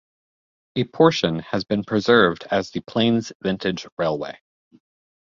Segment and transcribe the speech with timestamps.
[0.77, 4.35] A portion has been preserved as the Plains Vintage Railway.